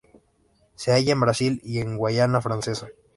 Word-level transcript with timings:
Se 0.73 0.91
halla 0.91 1.11
en 1.11 1.19
Brasil 1.19 1.61
y 1.63 1.77
en 1.77 1.95
Guyana 1.95 2.41
Francesa. 2.41 2.87